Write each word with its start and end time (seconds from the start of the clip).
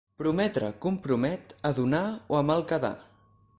Prometre 0.19 0.69
compromet 0.85 1.53
a 1.71 1.73
donar 1.81 2.03
o 2.35 2.41
a 2.41 2.43
mal 2.51 2.67
quedar. 2.73 2.95